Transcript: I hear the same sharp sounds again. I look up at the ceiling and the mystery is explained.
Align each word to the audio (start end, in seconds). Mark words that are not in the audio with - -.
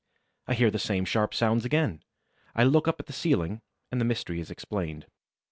I 0.47 0.55
hear 0.55 0.71
the 0.71 0.79
same 0.79 1.05
sharp 1.05 1.31
sounds 1.31 1.63
again. 1.63 2.01
I 2.55 2.63
look 2.63 2.87
up 2.87 2.99
at 2.99 3.05
the 3.05 3.13
ceiling 3.13 3.61
and 3.91 4.01
the 4.01 4.05
mystery 4.05 4.39
is 4.39 4.49
explained. 4.49 5.05